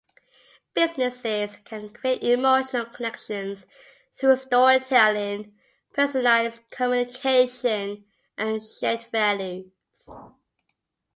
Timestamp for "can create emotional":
1.63-2.85